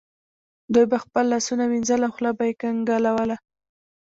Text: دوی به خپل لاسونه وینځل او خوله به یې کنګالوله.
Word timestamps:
دوی 0.73 0.85
به 0.91 0.97
خپل 1.03 1.25
لاسونه 1.33 1.63
وینځل 1.67 2.01
او 2.05 2.11
خوله 2.15 2.31
به 2.37 2.43
یې 2.49 2.53
کنګالوله. 2.61 3.37